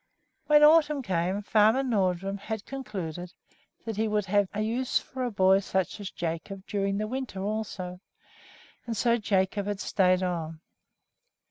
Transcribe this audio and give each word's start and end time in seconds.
When 0.47 0.63
autumn 0.63 1.03
came 1.03 1.43
Farmer 1.43 1.83
Nordrum 1.83 2.39
had 2.39 2.65
concluded 2.65 3.33
that 3.85 3.97
he 3.97 4.07
would 4.07 4.25
have 4.25 4.49
use 4.55 4.97
for 4.97 5.21
such 5.21 5.29
a 5.29 5.31
boy 5.31 5.55
as 5.99 6.09
Jacob 6.15 6.65
during 6.65 6.97
the 6.97 7.05
winter 7.05 7.43
also, 7.43 7.99
and 8.87 8.97
so 8.97 9.17
Jacob 9.17 9.67
had 9.67 9.79
stayed 9.79 10.23
on. 10.23 10.59